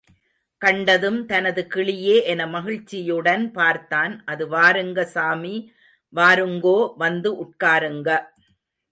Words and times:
கண்டதும் 0.57 1.25
தனது 1.25 1.67
கிளியே 1.75 2.23
என 2.23 2.47
மகிழ்ச்சியுடன் 2.47 3.51
பார்த்தான். 3.51 4.21
அது 4.25 4.49
வாருங்க 4.49 5.01
சாமி, 5.01 5.73
வாருங்கோ, 6.15 6.93
வந்து 6.97 7.43
உட்காருங்க. 7.43 8.19